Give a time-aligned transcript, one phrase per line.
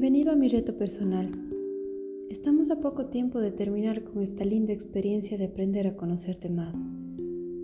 [0.00, 1.28] Bienvenido a mi reto personal.
[2.30, 6.76] Estamos a poco tiempo de terminar con esta linda experiencia de aprender a conocerte más.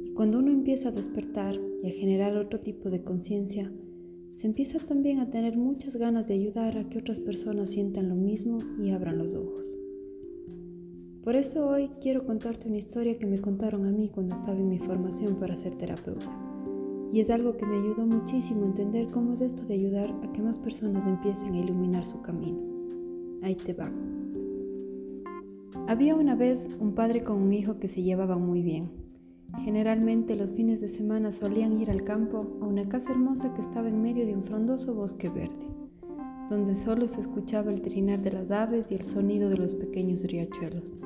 [0.05, 3.71] Y cuando uno empieza a despertar y a generar otro tipo de conciencia,
[4.33, 8.17] se empieza también a tener muchas ganas de ayudar a que otras personas sientan lo
[8.17, 9.73] mismo y abran los ojos.
[11.23, 14.71] Por eso hoy quiero contarte una historia que me contaron a mí cuando estaba en
[14.71, 16.44] mi formación para ser terapeuta.
[17.13, 20.33] Y es algo que me ayudó muchísimo a entender cómo es esto de ayudar a
[20.33, 22.59] que más personas empiecen a iluminar su camino.
[23.43, 23.91] Ahí te va.
[25.87, 28.91] Había una vez un padre con un hijo que se llevaban muy bien.
[29.63, 33.89] Generalmente los fines de semana solían ir al campo a una casa hermosa que estaba
[33.89, 35.69] en medio de un frondoso bosque verde,
[36.51, 40.23] donde solo se escuchaba el trinar de las aves y el sonido de los pequeños
[40.25, 40.99] riachuelos.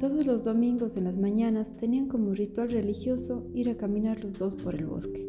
[0.00, 4.56] Todos los domingos en las mañanas tenían como ritual religioso ir a caminar los dos
[4.56, 5.28] por el bosque,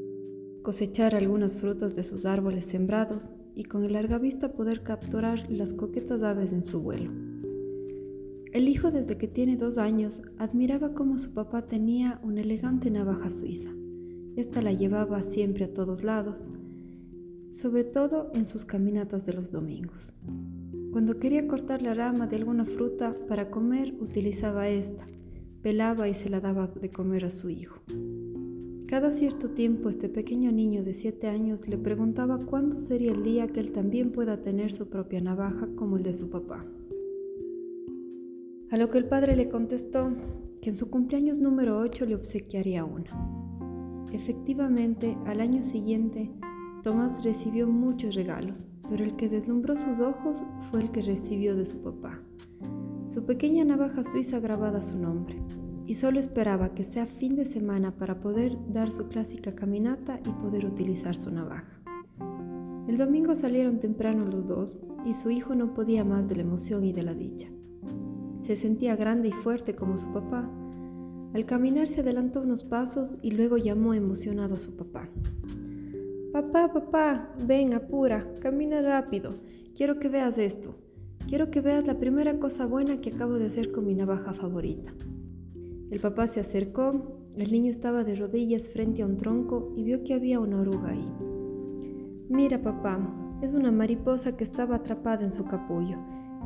[0.63, 5.74] cosechar algunas frutas de sus árboles sembrados y con el larga vista poder capturar las
[5.74, 7.12] coquetas aves en su vuelo.
[8.54, 13.29] El hijo desde que tiene dos años admiraba cómo su papá tenía una elegante navaja
[13.29, 13.70] suiza.
[14.35, 16.48] Esta la llevaba siempre a todos lados,
[17.52, 20.13] sobre todo en sus caminatas de los domingos.
[20.96, 25.05] Cuando quería cortar la rama de alguna fruta para comer, utilizaba esta,
[25.62, 27.82] pelaba y se la daba de comer a su hijo.
[28.88, 33.49] Cada cierto tiempo este pequeño niño de siete años le preguntaba cuándo sería el día
[33.49, 36.66] que él también pueda tener su propia navaja como el de su papá.
[38.71, 40.13] A lo que el padre le contestó
[40.62, 43.12] que en su cumpleaños número 8 le obsequiaría una.
[44.13, 46.32] Efectivamente, al año siguiente,
[46.84, 51.66] Tomás recibió muchos regalos, pero el que deslumbró sus ojos fue el que recibió de
[51.66, 52.20] su papá.
[53.08, 55.41] Su pequeña navaja suiza grabada su nombre,
[55.88, 60.30] y solo esperaba que sea fin de semana para poder dar su clásica caminata y
[60.41, 61.82] poder utilizar su navaja.
[62.88, 66.84] El domingo salieron temprano los dos y su hijo no podía más de la emoción
[66.85, 67.47] y de la dicha.
[68.41, 70.50] Se sentía grande y fuerte como su papá.
[71.34, 75.09] Al caminar se adelantó unos pasos y luego llamó emocionado a su papá.
[76.35, 79.29] Papá, papá, ven, apura, camina rápido.
[79.73, 80.75] Quiero que veas esto.
[81.29, 84.94] Quiero que veas la primera cosa buena que acabo de hacer con mi navaja favorita.
[85.90, 90.03] El papá se acercó, el niño estaba de rodillas frente a un tronco y vio
[90.03, 91.09] que había una oruga ahí.
[92.28, 93.00] Mira, papá,
[93.41, 96.00] es una mariposa que estaba atrapada en su capullo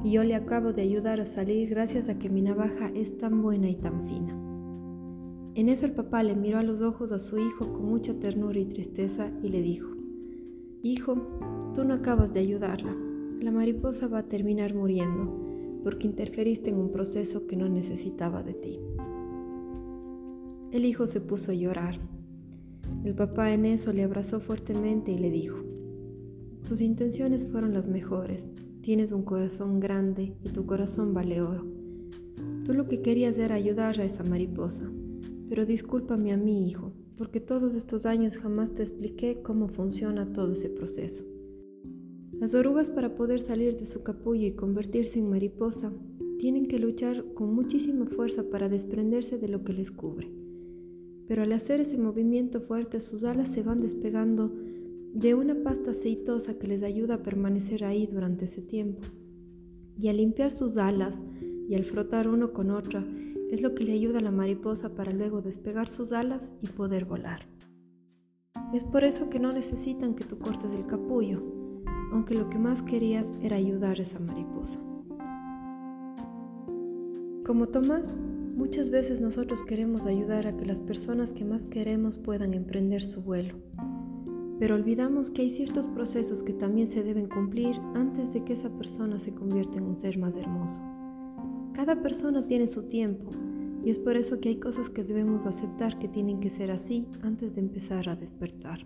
[0.04, 3.42] y yo le acabo de ayudar a salir gracias a que mi navaja es tan
[3.42, 4.39] buena y tan fina.
[5.56, 8.60] En eso el papá le miró a los ojos a su hijo con mucha ternura
[8.60, 9.90] y tristeza y le dijo,
[10.82, 11.18] Hijo,
[11.74, 12.96] tú no acabas de ayudarla.
[13.42, 18.54] La mariposa va a terminar muriendo porque interferiste en un proceso que no necesitaba de
[18.54, 18.80] ti.
[20.72, 22.00] El hijo se puso a llorar.
[23.04, 25.58] El papá en eso le abrazó fuertemente y le dijo,
[26.68, 28.50] Tus intenciones fueron las mejores,
[28.82, 31.66] tienes un corazón grande y tu corazón vale oro.
[32.66, 34.90] Tú lo que querías era ayudar a esa mariposa,
[35.50, 40.52] pero discúlpame a mi hijo, porque todos estos años jamás te expliqué cómo funciona todo
[40.54, 41.26] ese proceso.
[42.40, 45.92] Las orugas para poder salir de su capullo y convertirse en mariposa
[46.38, 50.32] tienen que luchar con muchísima fuerza para desprenderse de lo que les cubre.
[51.28, 54.54] Pero al hacer ese movimiento fuerte sus alas se van despegando
[55.14, 59.02] de una pasta aceitosa que les ayuda a permanecer ahí durante ese tiempo.
[60.00, 61.16] Y al limpiar sus alas
[61.68, 63.06] y al frotar uno con otra,
[63.52, 67.06] es lo que le ayuda a la mariposa para luego despegar sus alas y poder
[67.06, 67.48] volar.
[68.74, 71.42] Es por eso que no necesitan que tú cortes el capullo,
[72.12, 74.80] aunque lo que más querías era ayudar a esa mariposa.
[77.44, 78.20] Como Tomás,
[78.56, 83.22] muchas veces nosotros queremos ayudar a que las personas que más queremos puedan emprender su
[83.22, 83.56] vuelo,
[84.60, 88.70] pero olvidamos que hay ciertos procesos que también se deben cumplir antes de que esa
[88.70, 90.80] persona se convierta en un ser más hermoso.
[91.74, 93.30] Cada persona tiene su tiempo
[93.84, 97.06] y es por eso que hay cosas que debemos aceptar que tienen que ser así
[97.22, 98.86] antes de empezar a despertar.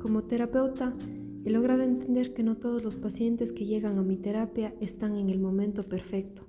[0.00, 0.94] Como terapeuta,
[1.44, 5.30] he logrado entender que no todos los pacientes que llegan a mi terapia están en
[5.30, 6.42] el momento perfecto.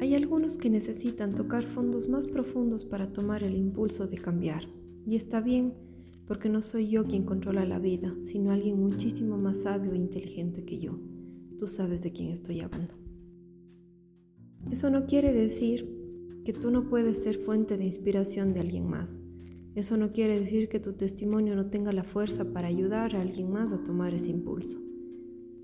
[0.00, 4.66] Hay algunos que necesitan tocar fondos más profundos para tomar el impulso de cambiar.
[5.06, 5.74] Y está bien,
[6.26, 10.64] porque no soy yo quien controla la vida, sino alguien muchísimo más sabio e inteligente
[10.64, 10.98] que yo.
[11.58, 13.03] Tú sabes de quién estoy hablando.
[14.70, 15.88] Eso no quiere decir
[16.44, 19.10] que tú no puedes ser fuente de inspiración de alguien más.
[19.74, 23.50] Eso no quiere decir que tu testimonio no tenga la fuerza para ayudar a alguien
[23.50, 24.78] más a tomar ese impulso.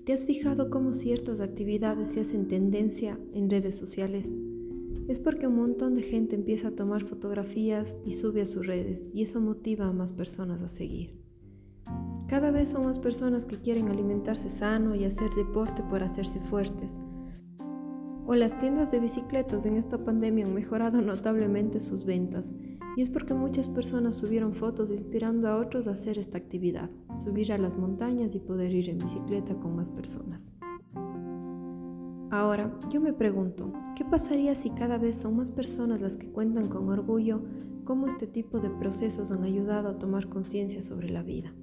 [0.05, 4.27] ¿Te has fijado cómo ciertas actividades se hacen tendencia en redes sociales?
[5.07, 9.07] Es porque un montón de gente empieza a tomar fotografías y sube a sus redes
[9.13, 11.21] y eso motiva a más personas a seguir.
[12.27, 16.91] Cada vez son más personas que quieren alimentarse sano y hacer deporte por hacerse fuertes.
[18.31, 22.53] O las tiendas de bicicletas en esta pandemia han mejorado notablemente sus ventas.
[22.95, 26.89] Y es porque muchas personas subieron fotos inspirando a otros a hacer esta actividad,
[27.21, 30.47] subir a las montañas y poder ir en bicicleta con más personas.
[32.29, 36.69] Ahora, yo me pregunto, ¿qué pasaría si cada vez son más personas las que cuentan
[36.69, 37.41] con orgullo
[37.83, 41.53] cómo este tipo de procesos han ayudado a tomar conciencia sobre la vida?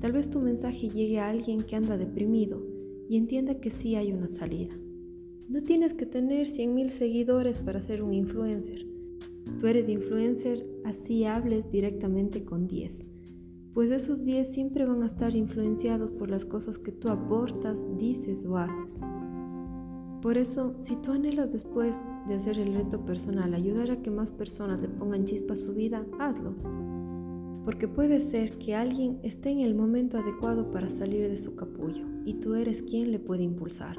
[0.00, 2.62] Tal vez tu mensaje llegue a alguien que anda deprimido
[3.08, 4.76] y entienda que sí hay una salida.
[5.50, 8.86] No tienes que tener 100.000 seguidores para ser un influencer.
[9.58, 13.04] Tú eres influencer así hables directamente con 10,
[13.74, 18.46] pues esos 10 siempre van a estar influenciados por las cosas que tú aportas, dices
[18.46, 19.00] o haces.
[20.22, 21.96] Por eso, si tú anhelas después
[22.28, 25.74] de hacer el reto personal ayudar a que más personas le pongan chispa a su
[25.74, 26.54] vida, hazlo.
[27.64, 32.06] Porque puede ser que alguien esté en el momento adecuado para salir de su capullo
[32.24, 33.96] y tú eres quien le puede impulsar.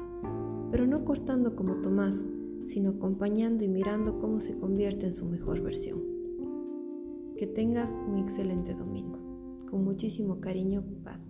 [0.72, 2.24] Pero no cortando como Tomás,
[2.64, 6.00] sino acompañando y mirando cómo se convierte en su mejor versión.
[7.36, 9.18] Que tengas un excelente domingo.
[9.70, 11.20] Con muchísimo cariño, paz.